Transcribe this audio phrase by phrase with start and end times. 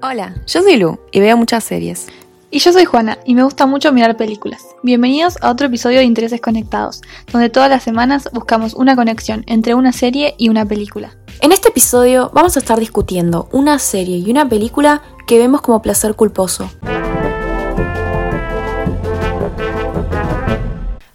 [0.00, 2.06] Hola, yo soy Lu y veo muchas series.
[2.52, 4.64] Y yo soy Juana y me gusta mucho mirar películas.
[4.84, 9.74] Bienvenidos a otro episodio de Intereses Conectados, donde todas las semanas buscamos una conexión entre
[9.74, 11.16] una serie y una película.
[11.40, 15.82] En este episodio vamos a estar discutiendo una serie y una película que vemos como
[15.82, 16.70] placer culposo.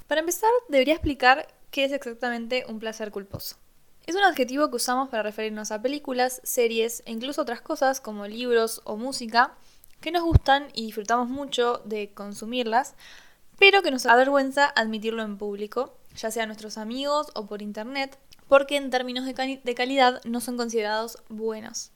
[0.07, 3.55] Para empezar, debería explicar qué es exactamente un placer culposo.
[4.05, 8.27] Es un adjetivo que usamos para referirnos a películas, series e incluso otras cosas como
[8.27, 9.55] libros o música
[10.01, 12.95] que nos gustan y disfrutamos mucho de consumirlas,
[13.57, 18.19] pero que nos avergüenza admitirlo en público, ya sea a nuestros amigos o por internet,
[18.49, 21.91] porque en términos de, de calidad no son considerados buenos.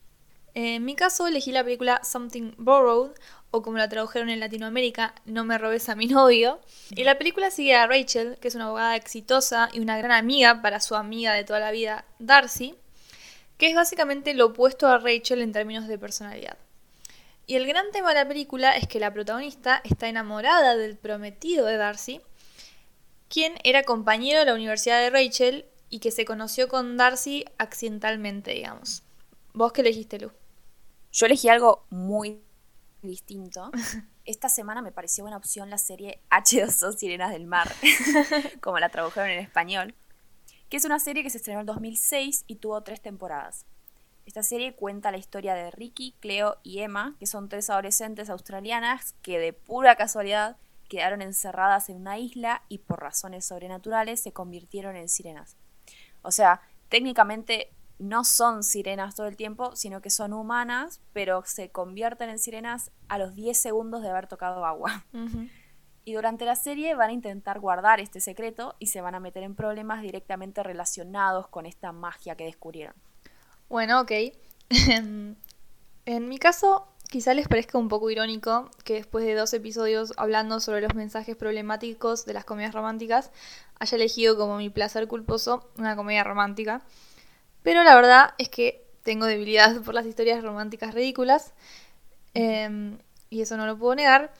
[0.54, 3.12] En mi caso elegí la película Something Borrowed,
[3.50, 6.60] o como la tradujeron en Latinoamérica, No me robes a mi novio.
[6.90, 10.60] Y la película sigue a Rachel, que es una abogada exitosa y una gran amiga
[10.62, 12.74] para su amiga de toda la vida, Darcy,
[13.56, 16.58] que es básicamente lo opuesto a Rachel en términos de personalidad.
[17.46, 21.64] Y el gran tema de la película es que la protagonista está enamorada del prometido
[21.66, 22.20] de Darcy,
[23.30, 28.52] quien era compañero de la universidad de Rachel y que se conoció con Darcy accidentalmente,
[28.52, 29.02] digamos.
[29.58, 30.30] ¿Vos qué elegiste, Lu?
[31.10, 32.44] Yo elegí algo muy
[33.02, 33.72] distinto.
[34.24, 37.68] Esta semana me pareció buena opción la serie H2O Sirenas del Mar,
[38.60, 39.96] como la tradujeron en español,
[40.68, 43.66] que es una serie que se estrenó en 2006 y tuvo tres temporadas.
[44.26, 49.16] Esta serie cuenta la historia de Ricky, Cleo y Emma, que son tres adolescentes australianas
[49.22, 50.56] que de pura casualidad
[50.88, 55.56] quedaron encerradas en una isla y por razones sobrenaturales se convirtieron en sirenas.
[56.22, 61.70] O sea, técnicamente no son sirenas todo el tiempo, sino que son humanas, pero se
[61.70, 65.04] convierten en sirenas a los 10 segundos de haber tocado agua.
[66.04, 69.42] Y durante la serie van a intentar guardar este secreto y se van a meter
[69.42, 72.94] en problemas directamente relacionados con esta magia que descubrieron.
[73.68, 74.12] Bueno, ok.
[74.70, 75.36] en
[76.06, 80.80] mi caso, quizá les parezca un poco irónico que después de dos episodios hablando sobre
[80.80, 83.30] los mensajes problemáticos de las comedias románticas,
[83.78, 86.82] haya elegido como mi placer culposo una comedia romántica.
[87.62, 91.52] Pero la verdad es que tengo debilidad por las historias románticas ridículas.
[92.34, 92.98] Em,
[93.30, 94.32] y eso no lo puedo negar.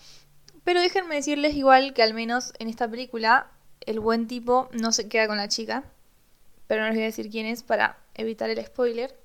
[0.65, 3.51] Pero déjenme decirles igual que al menos en esta película
[3.87, 5.85] el buen tipo no se queda con la chica.
[6.67, 9.17] Pero no les voy a decir quién es para evitar el spoiler.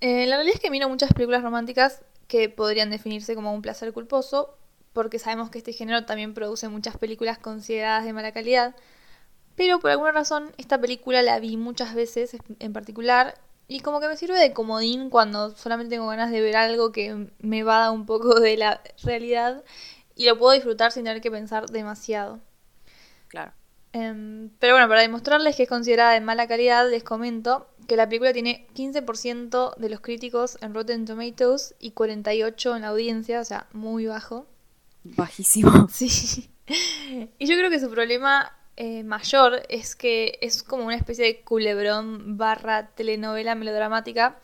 [0.00, 3.92] Eh, la realidad es que miro muchas películas románticas que podrían definirse como un placer
[3.92, 4.56] culposo.
[4.92, 8.76] Porque sabemos que este género también produce muchas películas consideradas de mala calidad.
[9.56, 13.34] Pero por alguna razón esta película la vi muchas veces en particular
[13.68, 17.28] y como que me sirve de comodín cuando solamente tengo ganas de ver algo que
[17.40, 19.62] me va a dar un poco de la realidad
[20.14, 22.40] y lo puedo disfrutar sin tener que pensar demasiado.
[23.28, 23.52] Claro.
[23.92, 28.08] Em, pero bueno, para demostrarles que es considerada de mala calidad, les comento que la
[28.08, 33.44] película tiene 15% de los críticos en Rotten Tomatoes y 48% en la audiencia, o
[33.44, 34.46] sea, muy bajo.
[35.04, 35.88] Bajísimo.
[35.92, 36.48] Sí.
[37.38, 41.40] Y yo creo que su problema eh, mayor es que es como una especie de
[41.42, 44.38] culebrón barra telenovela melodramática,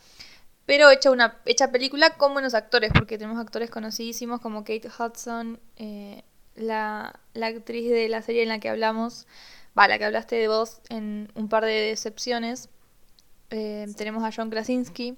[0.66, 5.58] pero hecha una hecha película con buenos actores, porque tenemos actores conocidísimos como Kate Hudson,
[5.76, 6.22] eh,
[6.56, 9.26] la, actriz de la serie en la que hablamos,
[9.78, 12.68] va, la que hablaste de vos en un par de decepciones.
[13.50, 15.16] Eh, tenemos a John Krasinski.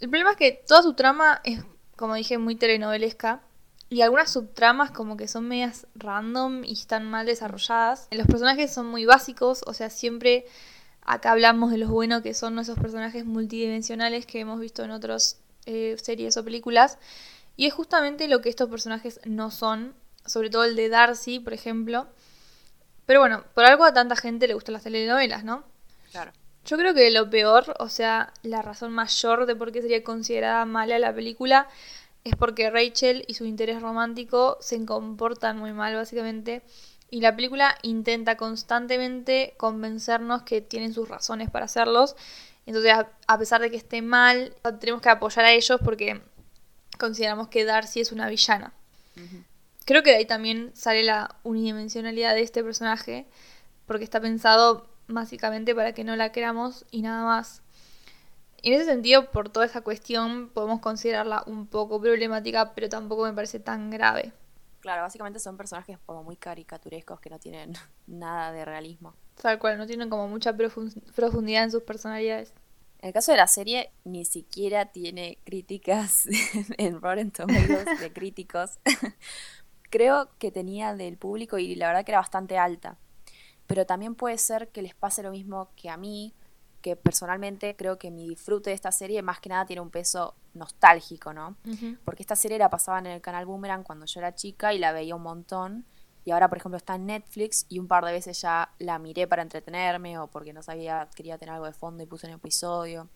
[0.00, 1.62] El problema es que toda su trama es,
[1.96, 3.42] como dije, muy telenovelesca.
[3.90, 8.06] Y algunas subtramas como que son medias random y están mal desarrolladas.
[8.12, 10.46] Los personajes son muy básicos, o sea, siempre
[11.02, 15.40] acá hablamos de lo bueno que son esos personajes multidimensionales que hemos visto en otras
[15.66, 16.98] eh, series o películas.
[17.56, 21.52] Y es justamente lo que estos personajes no son, sobre todo el de Darcy, por
[21.52, 22.06] ejemplo.
[23.06, 25.64] Pero bueno, por algo a tanta gente le gustan las telenovelas, ¿no?
[26.12, 26.30] Claro.
[26.64, 30.64] Yo creo que lo peor, o sea, la razón mayor de por qué sería considerada
[30.64, 31.66] mala la película
[32.24, 36.62] es porque Rachel y su interés romántico se comportan muy mal, básicamente.
[37.10, 42.14] Y la película intenta constantemente convencernos que tienen sus razones para hacerlos.
[42.66, 42.92] Entonces,
[43.26, 46.20] a pesar de que esté mal, tenemos que apoyar a ellos porque
[46.98, 48.72] consideramos que Darcy es una villana.
[49.86, 53.26] Creo que de ahí también sale la unidimensionalidad de este personaje,
[53.86, 57.62] porque está pensado básicamente para que no la queramos y nada más.
[58.62, 63.32] En ese sentido, por toda esa cuestión, podemos considerarla un poco problemática, pero tampoco me
[63.32, 64.32] parece tan grave.
[64.80, 67.72] Claro, básicamente son personajes como muy caricaturescos que no tienen
[68.06, 69.14] nada de realismo.
[69.40, 72.52] Tal cual, no tienen como mucha profundidad en sus personalidades.
[73.00, 76.26] En el caso de la serie, ni siquiera tiene críticas
[76.78, 78.78] en Rotten Tomatoes de críticos.
[79.88, 82.98] Creo que tenía del público y la verdad que era bastante alta.
[83.66, 86.34] Pero también puede ser que les pase lo mismo que a mí,
[86.80, 90.34] que personalmente creo que mi disfrute de esta serie más que nada tiene un peso
[90.54, 91.56] nostálgico, ¿no?
[92.04, 94.92] Porque esta serie la pasaban en el canal Boomerang cuando yo era chica y la
[94.92, 95.84] veía un montón.
[96.24, 99.26] Y ahora, por ejemplo, está en Netflix y un par de veces ya la miré
[99.26, 103.08] para entretenerme o porque no sabía, quería tener algo de fondo y puse un episodio.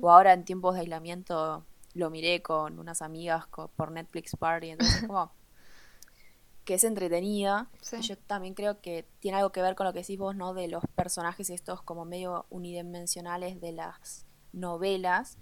[0.00, 1.64] O ahora en tiempos de aislamiento
[1.94, 4.70] lo miré con unas amigas por Netflix Party.
[4.70, 5.32] Entonces, como
[6.68, 7.70] que es entretenida.
[8.02, 10.52] yo también creo que tiene algo que ver con lo que decís vos, ¿no?
[10.52, 15.38] De los personajes estos como medio unidimensionales de las novelas,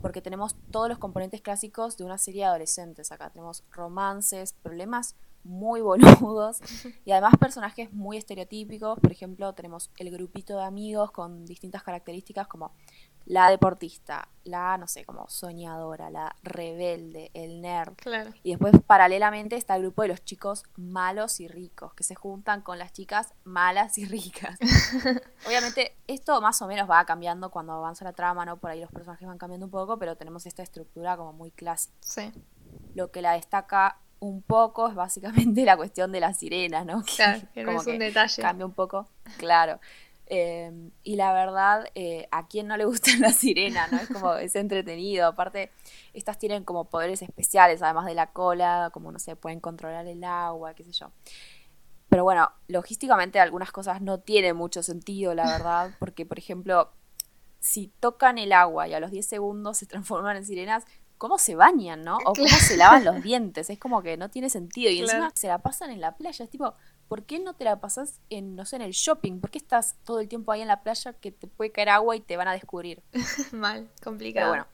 [0.00, 3.30] porque tenemos todos los componentes clásicos de una serie de adolescentes acá.
[3.30, 5.80] Tenemos romances, problemas muy
[6.20, 6.60] boludos
[7.04, 9.00] y además personajes muy estereotípicos.
[9.00, 12.70] Por ejemplo, tenemos el grupito de amigos con distintas características como
[13.26, 17.94] la deportista, la, no sé, como soñadora, la rebelde, el nerd.
[17.96, 18.32] Claro.
[18.42, 22.62] Y después, paralelamente, está el grupo de los chicos malos y ricos, que se juntan
[22.62, 24.58] con las chicas malas y ricas.
[25.46, 28.56] Obviamente, esto más o menos va cambiando cuando avanza la trama, ¿no?
[28.58, 31.94] Por ahí los personajes van cambiando un poco, pero tenemos esta estructura como muy clásica.
[32.00, 32.32] Sí.
[32.94, 37.02] Lo que la destaca un poco es básicamente la cuestión de las sirenas, ¿no?
[37.02, 38.42] claro, que no es un detalle.
[38.42, 39.08] Cambia un poco,
[39.38, 39.80] claro.
[40.32, 43.98] Em, y la verdad, eh, a quien no le gustan las sirenas, ¿no?
[43.98, 45.26] Es como, es entretenido.
[45.26, 45.72] Aparte,
[46.14, 50.22] estas tienen como poderes especiales, además de la cola, como, no sé, pueden controlar el
[50.22, 51.10] agua, qué sé yo.
[52.08, 56.92] Pero bueno, logísticamente algunas cosas no tienen mucho sentido, la verdad, porque, por ejemplo,
[57.58, 60.84] si tocan el agua y a los 10 segundos se transforman en sirenas,
[61.18, 62.18] ¿cómo se bañan, no?
[62.24, 63.68] O cómo se lavan los dientes.
[63.68, 64.92] Es como que no tiene sentido.
[64.92, 66.44] Y encima se la pasan en la playa.
[66.44, 66.74] Es tipo,
[67.10, 69.40] ¿por qué no te la pasas en, no sé, en el shopping?
[69.40, 72.14] ¿Por qué estás todo el tiempo ahí en la playa que te puede caer agua
[72.14, 73.02] y te van a descubrir?
[73.50, 74.52] Mal, complicado.
[74.52, 74.66] Pero bueno,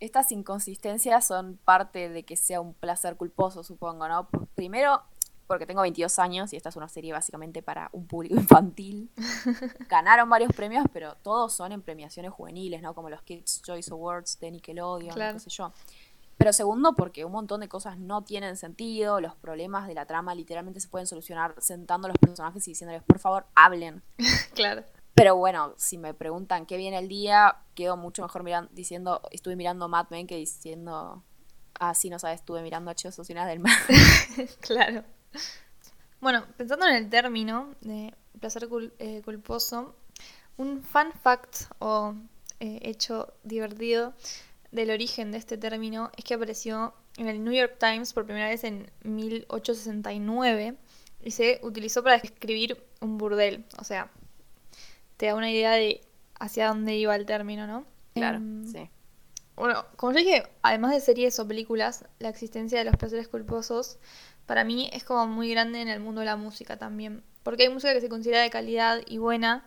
[0.00, 4.28] estas inconsistencias son parte de que sea un placer culposo, supongo, ¿no?
[4.56, 5.04] Primero,
[5.46, 9.08] porque tengo 22 años y esta es una serie básicamente para un público infantil.
[9.88, 12.96] Ganaron varios premios, pero todos son en premiaciones juveniles, ¿no?
[12.96, 15.72] Como los Kids Choice Awards de Nickelodeon, qué sé yo.
[16.36, 20.34] Pero segundo, porque un montón de cosas no tienen sentido, los problemas de la trama
[20.34, 24.02] literalmente se pueden solucionar sentando a los personajes y diciéndoles, por favor, hablen.
[24.54, 24.84] claro.
[25.14, 29.54] Pero bueno, si me preguntan qué viene el día, quedo mucho mejor mirando, diciendo, estuve
[29.54, 31.22] mirando Mad Men que diciendo,
[31.78, 33.76] ah, sí, no sabes, estuve mirando H Sociedades del Mar.
[34.60, 35.04] claro.
[36.20, 39.94] Bueno, pensando en el término de placer eh, culposo,
[40.56, 42.14] un fun fact o
[42.60, 44.14] eh, hecho divertido
[44.74, 48.48] del origen de este término es que apareció en el New York Times por primera
[48.48, 50.76] vez en 1869
[51.22, 53.64] y se utilizó para describir un burdel.
[53.78, 54.10] O sea,
[55.16, 56.00] te da una idea de
[56.40, 57.86] hacia dónde iba el término, ¿no?
[58.14, 58.90] Claro, em, sí.
[59.54, 63.98] Bueno, como yo dije, además de series o películas, la existencia de los placeres culposos
[64.44, 67.22] para mí es como muy grande en el mundo de la música también.
[67.44, 69.64] Porque hay música que se considera de calidad y buena,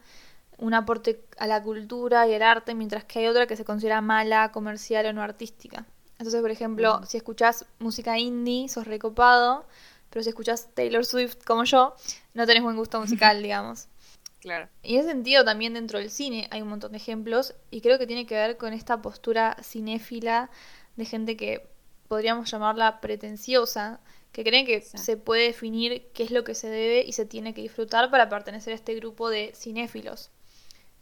[0.57, 4.01] un aporte a la cultura y al arte, mientras que hay otra que se considera
[4.01, 5.85] mala, comercial o no artística.
[6.17, 9.65] Entonces, por ejemplo, si escuchás música indie, sos recopado,
[10.09, 11.95] pero si escuchás Taylor Swift como yo,
[12.33, 13.87] no tenés buen gusto musical, digamos.
[14.39, 14.67] Claro.
[14.81, 17.99] Y en ese sentido también dentro del cine hay un montón de ejemplos y creo
[17.99, 20.49] que tiene que ver con esta postura cinéfila
[20.95, 21.67] de gente que
[22.07, 23.99] podríamos llamarla pretenciosa,
[24.31, 27.53] que creen que se puede definir qué es lo que se debe y se tiene
[27.53, 30.31] que disfrutar para pertenecer a este grupo de cinéfilos.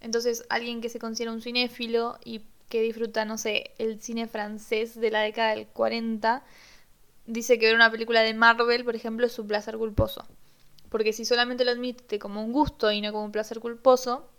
[0.06, 4.94] Entonces, alguien que se considera un cinéfilo y que disfruta, no sé, el cine francés
[5.00, 6.44] de la década del 40,
[7.25, 10.24] dice que ver una película de Marvel, por ejemplo, es su placer culposo.
[10.89, 14.29] Porque si solamente lo admite como un gusto y no como un placer culposo,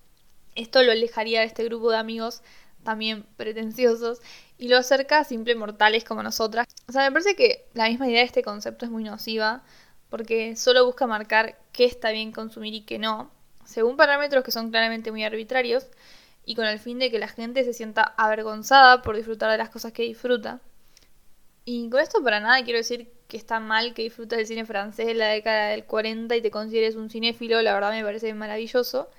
[0.54, 2.42] esto lo alejaría de este grupo de amigos
[2.84, 4.20] también pretenciosos
[4.58, 6.68] y lo acerca a simples mortales como nosotras.
[6.88, 9.64] O sea, me parece que la misma idea de este concepto es muy nociva
[10.10, 13.32] porque solo busca marcar qué está bien consumir y qué no,
[13.66, 15.86] según parámetros que son claramente muy arbitrarios,
[16.44, 19.68] y con el fin de que la gente se sienta avergonzada por disfrutar de las
[19.68, 20.60] cosas que disfruta.
[21.64, 25.06] Y con esto para nada quiero decir que está mal que disfrutes del cine francés
[25.06, 29.10] de la década del 40 y te consideres un cinéfilo, la verdad me parece maravilloso.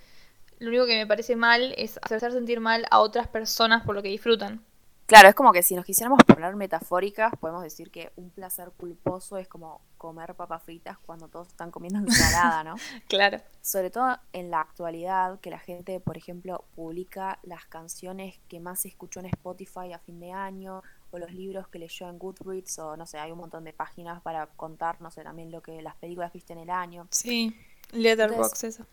[0.60, 4.02] Lo único que me parece mal es hacer sentir mal a otras personas por lo
[4.02, 4.64] que disfrutan.
[5.08, 9.38] Claro, es como que si nos quisiéramos poner metafóricas, podemos decir que un placer culposo
[9.38, 12.76] es como comer papas fritas cuando todos están comiendo ensalada, ¿no?
[13.08, 13.40] claro.
[13.62, 18.86] Sobre todo en la actualidad, que la gente, por ejemplo, publica las canciones que más
[18.86, 22.98] escuchó en Spotify a fin de año, o los libros que leyó en Goodreads, o
[22.98, 25.96] no sé, hay un montón de páginas para contar, no sé, también lo que las
[25.96, 27.08] películas viste en el año.
[27.12, 27.58] Sí,
[27.92, 28.86] Letterboxd, eso.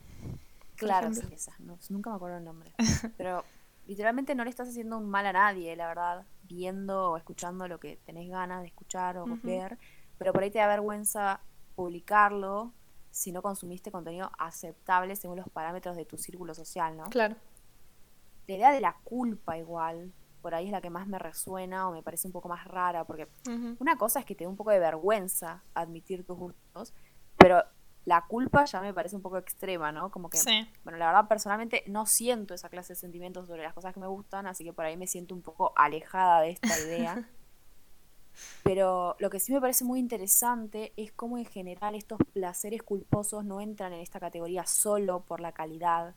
[0.77, 2.71] Claro, sí, esas, nunca me acuerdo el nombre.
[3.17, 3.43] Pero
[3.87, 7.79] literalmente no le estás haciendo un mal a nadie, la verdad, viendo o escuchando lo
[7.79, 9.77] que tenés ganas de escuchar o ver,
[10.17, 11.41] pero por ahí te da vergüenza
[11.75, 12.71] publicarlo
[13.11, 17.05] si no consumiste contenido aceptable según los parámetros de tu círculo social, ¿no?
[17.05, 17.35] Claro.
[18.47, 20.11] la idea de la culpa igual,
[20.41, 23.03] por ahí es la que más me resuena o me parece un poco más rara,
[23.05, 23.27] porque
[23.79, 26.93] una cosa es que te da un poco de vergüenza admitir tus gustos,
[27.37, 27.63] pero
[28.05, 30.11] la culpa ya me parece un poco extrema, ¿no?
[30.11, 30.37] Como que,
[30.83, 34.07] bueno, la verdad personalmente no siento esa clase de sentimientos sobre las cosas que me
[34.07, 37.27] gustan, así que por ahí me siento un poco alejada de esta idea.
[38.63, 43.43] Pero lo que sí me parece muy interesante es cómo en general estos placeres culposos
[43.43, 46.15] no entran en esta categoría solo por la calidad,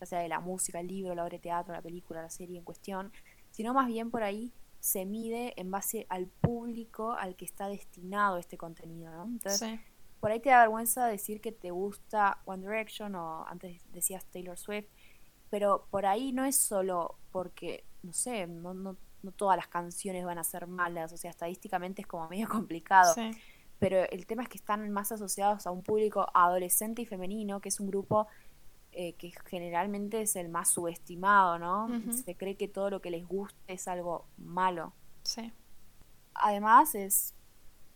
[0.00, 2.58] ya sea de la música, el libro, la obra de teatro, la película, la serie
[2.58, 3.12] en cuestión,
[3.50, 8.38] sino más bien por ahí se mide en base al público al que está destinado
[8.38, 9.24] este contenido, ¿no?
[9.24, 9.80] Entonces,
[10.20, 14.58] por ahí te da vergüenza decir que te gusta One Direction o antes decías Taylor
[14.58, 14.88] Swift,
[15.50, 20.24] pero por ahí no es solo porque, no sé, no, no, no todas las canciones
[20.24, 23.14] van a ser malas, o sea, estadísticamente es como medio complicado.
[23.78, 27.68] Pero el tema es que están más asociados a un público adolescente y femenino, que
[27.68, 28.26] es un grupo
[28.92, 31.86] eh, que generalmente es el más subestimado, ¿no?
[32.10, 34.94] Se cree que todo lo que les guste es algo malo.
[35.24, 35.52] Sí.
[36.32, 37.35] Además, es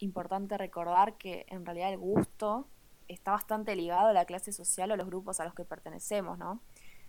[0.01, 2.67] importante recordar que en realidad el gusto
[3.09, 6.39] está bastante ligado a la clase social o a los grupos a los que pertenecemos,
[6.39, 6.61] ¿no?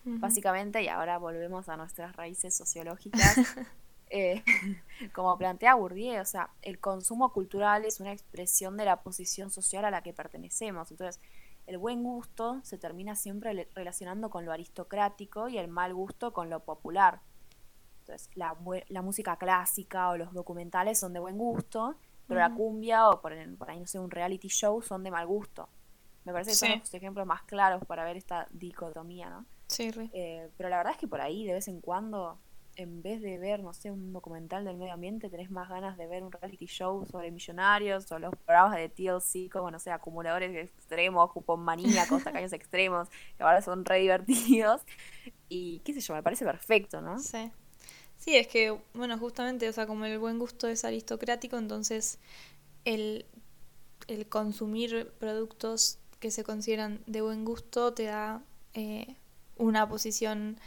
[0.04, 3.38] Básicamente, y ahora volvemos a nuestras raíces sociológicas,
[4.10, 4.44] eh,
[5.14, 9.86] como plantea Bourdieu, o sea, el consumo cultural es una expresión de la posición social
[9.86, 10.90] a la que pertenecemos.
[10.90, 11.22] Entonces,
[11.68, 16.50] el buen gusto se termina siempre relacionando con lo aristocrático y el mal gusto con
[16.50, 17.22] lo popular.
[18.00, 18.58] Entonces, la,
[18.88, 21.96] la música clásica o los documentales son de buen gusto,
[22.32, 25.68] pero la cumbia o por, ahí, no sé, un reality show son de mal gusto.
[26.24, 29.46] Me parece que son los ejemplos más claros para ver esta dicotomía, ¿no?
[29.68, 32.40] Sí, eh, pero la verdad es que por ahí, de vez en cuando,
[32.78, 36.08] en vez de ver, no sé, un documental del medio ambiente, tenés más ganas de
[36.08, 40.56] ver un reality show sobre millonarios o los programas de TLC como, no sé, acumuladores
[40.56, 44.82] extremos, cupón maníacos, tacaños extremos, que ahora son re divertidos.
[45.50, 47.20] Y qué sé yo, me parece perfecto, ¿no?
[47.20, 47.52] Sí.
[48.22, 52.20] Sí, es que, bueno, justamente, o sea, como el buen gusto es aristocrático, entonces
[52.86, 53.26] el,
[54.30, 59.16] consumir productos que se consideran de buen gusto te da eh,
[59.58, 60.60] una posición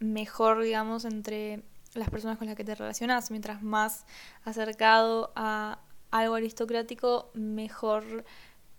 [0.00, 1.62] mejor, digamos, entre
[1.94, 3.30] las personas con las que te relacionas.
[3.30, 4.06] Mientras más
[4.44, 5.80] acercado a
[6.12, 8.24] algo aristocrático, mejor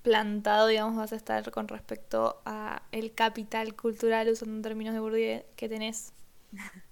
[0.04, 5.44] plantado, digamos, vas a estar con respecto a el capital cultural, usando términos de Bourdieu,
[5.58, 6.14] que tenés.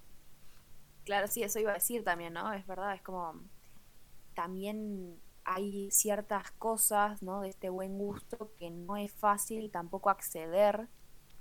[1.05, 2.53] Claro, sí, eso iba a decir también, ¿no?
[2.53, 3.41] Es verdad, es como
[4.33, 7.41] también hay ciertas cosas, ¿no?
[7.41, 10.87] De este buen gusto que no es fácil tampoco acceder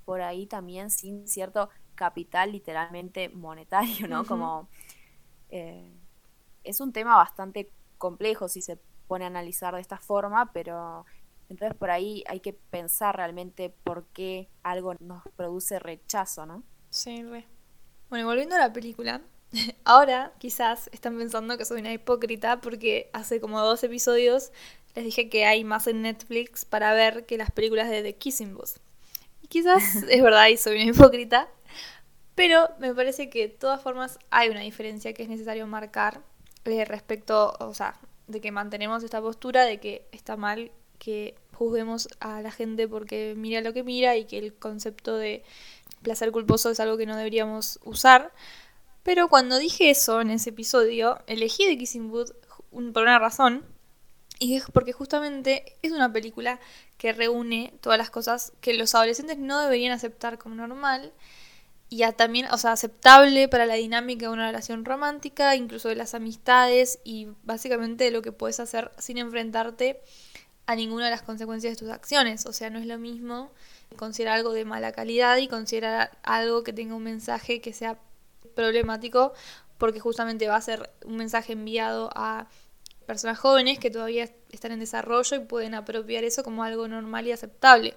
[0.05, 4.25] por ahí también sin cierto capital literalmente monetario, ¿no?
[4.25, 4.69] Como
[5.51, 5.93] eh,
[6.65, 11.05] es un tema bastante complejo si se pone a analizar de esta forma, pero
[11.49, 16.65] entonces por ahí hay que pensar realmente por qué algo nos produce rechazo, ¿no?
[16.91, 17.47] Sí, re.
[18.11, 19.23] Bueno, volviendo a la película,
[19.85, 24.53] Ahora quizás están pensando que soy una hipócrita porque hace como dos episodios
[24.95, 28.55] les dije que hay más en Netflix para ver que las películas de The Kissing
[28.55, 28.77] Booth.
[29.43, 31.49] Y quizás es verdad y soy una hipócrita,
[32.35, 36.23] pero me parece que de todas formas hay una diferencia que es necesario marcar
[36.65, 42.09] eh, respecto, o sea, de que mantenemos esta postura de que está mal que juzguemos
[42.21, 45.43] a la gente porque mira lo que mira y que el concepto de
[46.03, 48.33] placer culposo es algo que no deberíamos usar.
[49.03, 52.31] Pero cuando dije eso en ese episodio, elegí The Kissing Booth
[52.71, 53.65] por una razón.
[54.39, 56.59] Y es porque justamente es una película
[56.97, 61.13] que reúne todas las cosas que los adolescentes no deberían aceptar como normal.
[61.89, 66.15] Y también, o sea, aceptable para la dinámica de una relación romántica, incluso de las
[66.15, 70.01] amistades y básicamente de lo que puedes hacer sin enfrentarte
[70.67, 72.47] a ninguna de las consecuencias de tus acciones.
[72.47, 73.53] O sea, no es lo mismo
[73.97, 77.99] considerar algo de mala calidad y considerar algo que tenga un mensaje que sea
[78.53, 79.33] problemático
[79.79, 82.47] porque justamente va a ser un mensaje enviado a
[83.07, 87.33] personas jóvenes que todavía están en desarrollo y pueden apropiar eso como algo normal y
[87.33, 87.97] aceptable.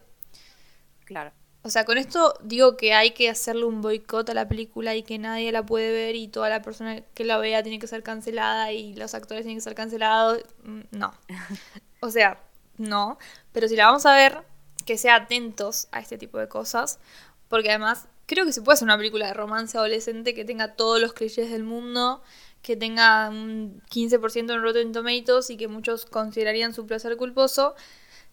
[1.06, 1.32] Claro.
[1.62, 5.02] O sea, con esto digo que hay que hacerle un boicot a la película y
[5.02, 8.04] que nadie la puede ver y toda la persona que la vea tiene que ser
[8.04, 10.44] cancelada y los actores tienen que ser cancelados.
[10.64, 11.14] Mm, no.
[12.02, 12.40] O sea,
[12.78, 13.18] no.
[13.52, 14.44] Pero si la vamos a ver,
[14.86, 17.00] que sea atentos a este tipo de cosas.
[17.48, 21.00] Porque además creo que se puede hacer una película de romance adolescente que tenga todos
[21.00, 22.22] los clichés del mundo,
[22.62, 27.76] que tenga un 15% en Rotten Tomatoes y que muchos considerarían su placer culposo,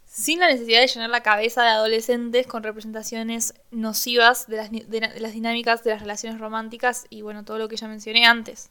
[0.06, 5.20] sin la necesidad de llenar la cabeza de adolescentes con representaciones nocivas de las, de
[5.20, 8.70] las dinámicas de las relaciones románticas y bueno, todo lo que ya mencioné antes.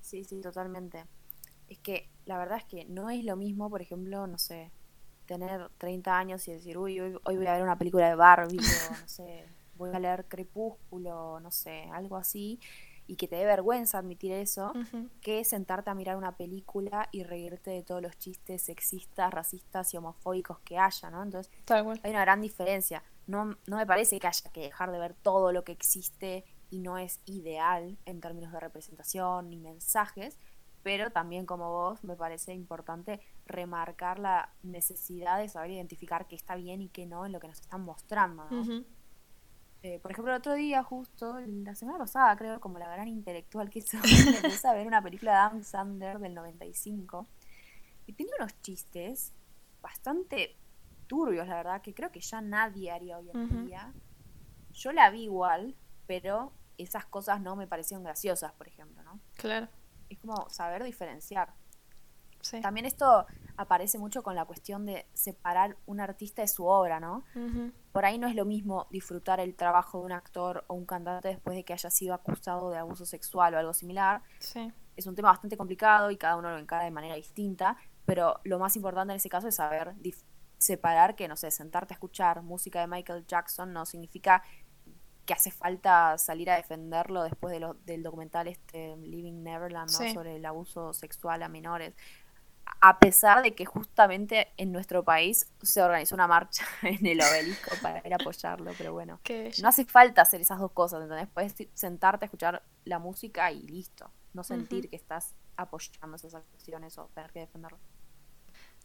[0.00, 1.04] Sí, sí, totalmente.
[1.68, 4.70] Es que la verdad es que no es lo mismo, por ejemplo, no sé,
[5.26, 8.58] tener 30 años y decir, uy, hoy, hoy voy a ver una película de Barbie
[8.58, 9.44] o no sé,
[9.78, 12.60] voy a leer Crepúsculo, no sé, algo así,
[13.06, 14.72] y que te dé vergüenza admitir eso,
[15.22, 19.96] que sentarte a mirar una película y reírte de todos los chistes sexistas, racistas y
[19.96, 21.22] homofóbicos que haya, ¿no?
[21.22, 21.50] Entonces,
[22.02, 23.02] hay una gran diferencia.
[23.26, 26.80] No, no me parece que haya que dejar de ver todo lo que existe y
[26.80, 30.38] no es ideal en términos de representación ni mensajes,
[30.82, 36.56] pero también como vos me parece importante remarcar la necesidad de saber identificar qué está
[36.56, 38.46] bien y qué no en lo que nos están mostrando.
[39.82, 43.70] Eh, por ejemplo, el otro día, justo, la semana pasada, creo, como la gran intelectual
[43.70, 44.00] que soy,
[44.42, 47.26] puse a ver una película de Adam Sandler del 95
[48.06, 49.32] y tiene unos chistes
[49.80, 50.56] bastante
[51.06, 53.92] turbios, la verdad, que creo que ya nadie haría hoy en día.
[54.72, 59.20] Yo la vi igual, pero esas cosas no me parecieron graciosas, por ejemplo, ¿no?
[59.36, 59.68] Claro.
[60.08, 61.54] Es como saber diferenciar.
[62.62, 63.26] También esto
[63.58, 67.24] aparece mucho con la cuestión de separar un artista de su obra, ¿no?
[67.92, 71.28] Por ahí no es lo mismo disfrutar el trabajo de un actor o un cantante
[71.28, 74.22] después de que haya sido acusado de abuso sexual o algo similar.
[74.38, 74.72] Sí.
[74.96, 78.60] Es un tema bastante complicado y cada uno lo encara de manera distinta, pero lo
[78.60, 79.96] más importante en ese caso es saber
[80.58, 84.42] separar que, no sé, sentarte a escuchar música de Michael Jackson no significa
[85.28, 90.36] que hace falta salir a defenderlo después de lo, del documental este Living Neverland sobre
[90.36, 91.94] el abuso sexual a menores.
[92.80, 97.70] A pesar de que justamente en nuestro país se organizó una marcha en el obelisco
[97.82, 99.20] para ir a apoyarlo, pero bueno,
[99.62, 101.28] no hace falta hacer esas dos cosas, ¿entendés?
[101.32, 106.96] Puedes sentarte a escuchar la música y listo, no sentir que estás apoyando esas acciones
[106.98, 107.78] o tener que defenderlo.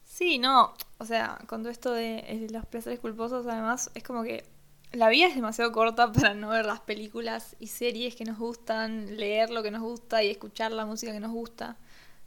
[0.03, 4.23] Sí, no, o sea, con todo esto de eh, los placeres culposos, además, es como
[4.23, 4.43] que
[4.91, 9.17] la vida es demasiado corta para no ver las películas y series que nos gustan,
[9.17, 11.77] leer lo que nos gusta y escuchar la música que nos gusta.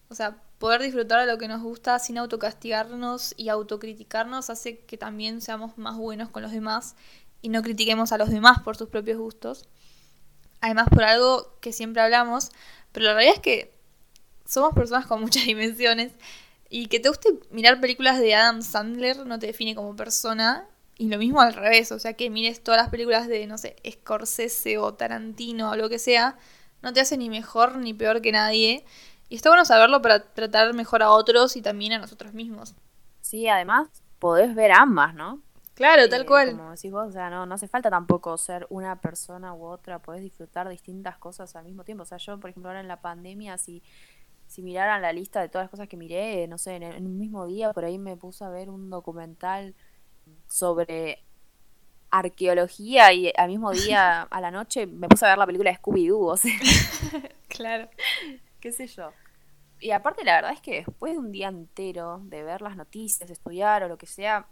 [0.09, 4.97] O sea, poder disfrutar de lo que nos gusta sin autocastigarnos y autocriticarnos hace que
[4.97, 6.97] también seamos más buenos con los demás
[7.43, 9.69] y no critiquemos a los demás por sus propios gustos.
[10.61, 12.51] Además, por algo que siempre hablamos,
[12.93, 13.75] pero la realidad es que
[14.47, 16.13] somos personas con muchas dimensiones
[16.69, 20.67] y que te guste mirar películas de Adam Sandler no te define como persona
[20.99, 23.77] y lo mismo al revés, o sea, que mires todas las películas de, no sé,
[23.89, 26.39] Scorsese o Tarantino o lo que sea,
[26.83, 28.85] no te hace ni mejor ni peor que nadie.
[29.29, 32.75] Y está bueno saberlo para tratar mejor a otros y también a nosotros mismos.
[33.21, 35.43] Sí, además podés ver ambas, ¿no?
[35.75, 36.57] Claro, tal cual.
[36.57, 39.99] Como decís vos, o sea, no, no hace falta tampoco ser una persona u otra,
[39.99, 42.05] podés disfrutar distintas cosas al mismo tiempo.
[42.05, 43.83] O sea, yo, por ejemplo, ahora en la pandemia, si,
[44.47, 47.19] si miraran la lista de todas las cosas que miré, no sé, en, en un
[47.19, 49.75] mismo día, por ahí me puse a ver un documental
[50.49, 51.23] sobre
[52.11, 55.79] arqueología y al mismo día a la noche me puse a ver la película de
[55.79, 56.53] Scooby-Doo, o sea.
[57.49, 57.89] claro.
[58.61, 59.13] ¿Qué sé yo?
[59.79, 63.29] Y aparte la verdad es que después de un día entero de ver las noticias,
[63.31, 64.47] estudiar o lo que sea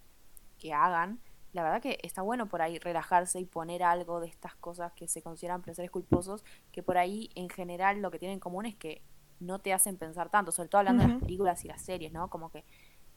[0.59, 1.21] que hagan,
[1.53, 5.09] la verdad que está bueno por ahí relajarse y poner algo de estas cosas que
[5.09, 8.75] se consideran placeres culposos, que por ahí en general lo que tienen en común es
[8.75, 9.03] que
[9.41, 12.29] no te hacen pensar tanto, sobre todo hablando de las películas y las series, ¿no?
[12.29, 12.65] Como que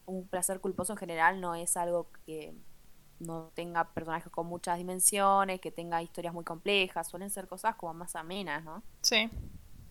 [0.06, 2.54] un placer culposo en general no es algo que
[3.18, 7.94] no tenga personajes con muchas dimensiones, que tenga historias muy complejas, suelen ser cosas como
[7.94, 8.82] más amenas, ¿no?
[9.02, 9.28] Sí.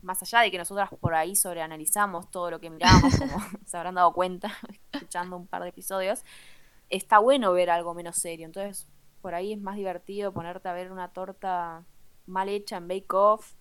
[0.01, 3.95] Más allá de que nosotras por ahí sobreanalizamos todo lo que miramos, como se habrán
[3.95, 4.51] dado cuenta
[4.93, 6.23] escuchando un par de episodios,
[6.89, 8.45] está bueno ver algo menos serio.
[8.45, 8.87] Entonces,
[9.21, 11.83] por ahí es más divertido ponerte a ver una torta
[12.25, 13.53] mal hecha en Bake Off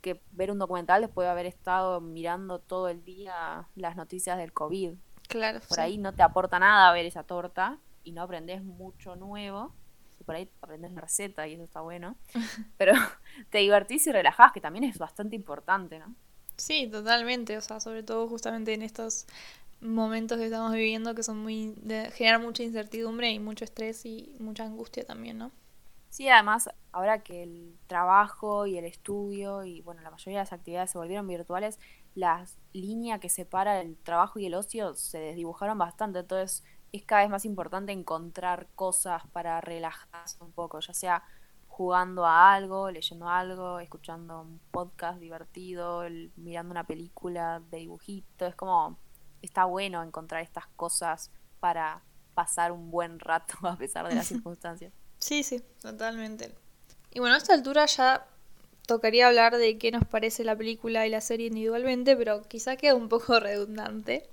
[0.00, 4.52] que ver un documental después de haber estado mirando todo el día las noticias del
[4.52, 4.92] COVID.
[5.28, 5.60] Claro.
[5.68, 9.74] Por ahí no te aporta nada ver esa torta y no aprendes mucho nuevo.
[10.26, 12.16] Por ahí aprendes la receta y eso está bueno.
[12.76, 12.92] Pero
[13.50, 16.14] te divertís y relajás, que también es bastante importante, ¿no?
[16.56, 17.56] Sí, totalmente.
[17.56, 19.26] O sea, sobre todo justamente en estos
[19.80, 21.74] momentos que estamos viviendo que son muy.
[21.76, 25.52] De, generan mucha incertidumbre y mucho estrés y mucha angustia también, ¿no?
[26.08, 30.52] Sí, además, ahora que el trabajo y el estudio y bueno, la mayoría de las
[30.52, 31.78] actividades se volvieron virtuales,
[32.14, 37.22] la línea que separa el trabajo y el ocio se desdibujaron bastante, entonces es cada
[37.22, 41.22] vez más importante encontrar cosas para relajarse un poco, ya sea
[41.68, 46.04] jugando a algo, leyendo algo, escuchando un podcast divertido,
[46.36, 48.98] mirando una película de dibujito, es como
[49.42, 52.02] está bueno encontrar estas cosas para
[52.34, 54.92] pasar un buen rato a pesar de las circunstancias.
[55.18, 56.54] Sí, sí, totalmente.
[57.12, 58.26] Y bueno, a esta altura ya
[58.86, 62.94] tocaría hablar de qué nos parece la película y la serie individualmente, pero quizá queda
[62.94, 64.28] un poco redundante.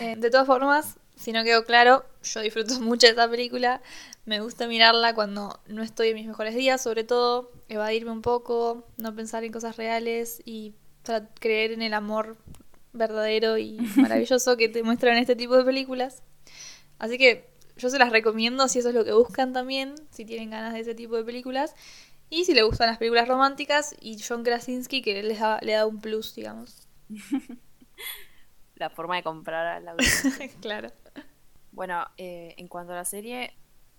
[0.00, 3.82] Eh, de todas formas, si no quedó claro, yo disfruto mucho de esta película.
[4.24, 8.86] Me gusta mirarla cuando no estoy en mis mejores días, sobre todo evadirme un poco,
[8.96, 10.74] no pensar en cosas reales y
[11.38, 12.36] creer en el amor
[12.92, 16.22] verdadero y maravilloso que te muestran este tipo de películas.
[16.98, 20.50] Así que yo se las recomiendo si eso es lo que buscan también, si tienen
[20.50, 21.74] ganas de ese tipo de películas.
[22.30, 25.86] Y si les gustan las películas románticas y John Krasinski que les da, le da
[25.86, 26.88] un plus, digamos.
[28.76, 29.94] La forma de comprar a la
[30.60, 30.90] claro.
[31.72, 33.54] Bueno, eh, en cuanto a la serie,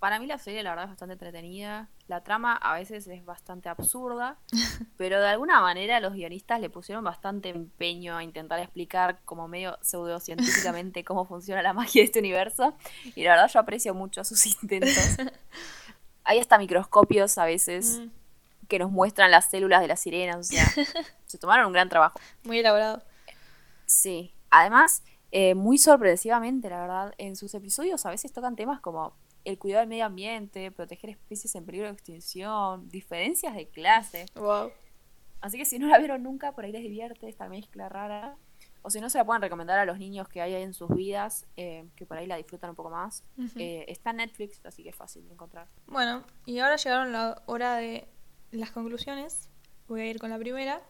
[0.06, 1.90] para mí la serie la verdad es bastante entretenida.
[2.08, 4.38] La trama a veces es bastante absurda,
[4.98, 9.80] pero de alguna manera los guionistas le pusieron bastante empeño a intentar explicar como medio
[9.82, 12.76] pseudocientíficamente cómo funciona la magia de este universo.
[13.16, 15.18] Y la verdad yo aprecio mucho sus intentos.
[16.24, 18.68] Hay hasta microscopios a veces mm.
[18.68, 20.66] que nos muestran las células de las sirenas, o sea,
[21.26, 22.20] se tomaron un gran trabajo.
[22.44, 23.02] Muy elaborado.
[23.88, 29.16] Sí, además, eh, muy sorpresivamente, la verdad, en sus episodios a veces tocan temas como
[29.44, 34.26] el cuidado del medio ambiente, proteger especies en peligro de extinción, diferencias de clase.
[34.36, 34.72] Wow.
[35.42, 38.38] Así que si no la vieron nunca, por ahí les divierte esta mezcla rara.
[38.82, 41.48] O si no, se la pueden recomendar a los niños que hay en sus vidas,
[41.58, 43.24] eh, que por ahí la disfrutan un poco más.
[43.56, 45.68] Eh, está en Netflix, así que es fácil de encontrar.
[45.88, 48.08] Bueno, y ahora llegaron la hora de
[48.52, 49.50] las conclusiones.
[49.88, 50.82] Voy a ir con la primera.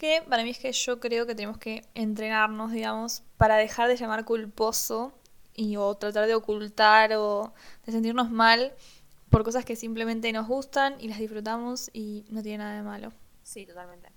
[0.00, 3.96] Que para mí es que yo creo que tenemos que entrenarnos, digamos, para dejar de
[3.96, 5.12] llamar culposo
[5.54, 7.52] y o tratar de ocultar o
[7.84, 8.72] de sentirnos mal
[9.28, 13.12] por cosas que simplemente nos gustan y las disfrutamos y no tiene nada de malo.
[13.42, 14.10] Sí, totalmente.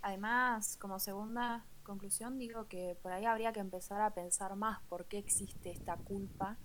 [0.00, 5.06] Además, como segunda conclusión, digo que por ahí habría que empezar a pensar más por
[5.06, 6.56] qué existe esta culpa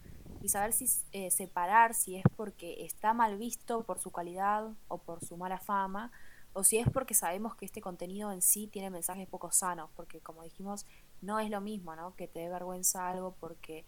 [0.43, 4.99] y saber si eh, separar si es porque está mal visto por su calidad o
[4.99, 6.11] por su mala fama
[6.55, 10.21] o si es porque sabemos que este contenido en sí tiene mensajes poco sanos, porque
[10.21, 10.85] como dijimos,
[11.21, 12.15] no es lo mismo, ¿no?
[12.15, 13.85] Que te dé vergüenza algo porque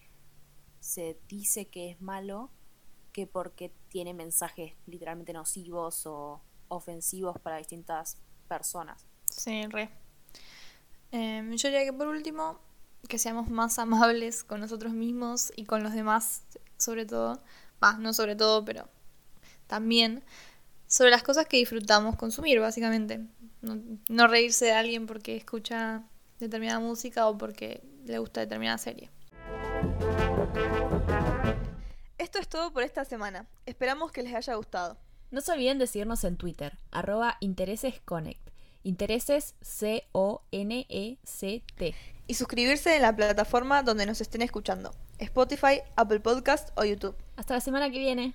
[0.78, 2.50] se dice que es malo
[3.12, 9.06] que porque tiene mensajes literalmente nocivos o ofensivos para distintas personas.
[9.24, 9.88] Sí, re.
[11.10, 12.60] Em, yo diría que por último,
[13.08, 16.42] que seamos más amables con nosotros mismos y con los demás,
[16.76, 17.42] sobre todo.
[17.82, 18.90] Va, no sobre todo, pero
[19.68, 20.22] también
[20.88, 23.20] sobre las cosas que disfrutamos consumir, básicamente.
[24.08, 26.02] no reírse de alguien porque escucha
[26.40, 29.10] determinada música o porque le gusta determinada serie.
[32.16, 33.46] Esto es todo por esta semana.
[33.66, 34.96] Esperamos que les haya gustado.
[35.30, 38.40] No se olviden de seguirnos en Twitter, arroba interesesconnect.
[38.82, 40.04] Intereses C-O-N-E-C-T.
[42.26, 44.94] Y suscribirse en la plataforma donde nos estén escuchando.
[45.18, 47.16] Spotify, Apple Podcast o YouTube.
[47.36, 48.34] Hasta la semana que viene.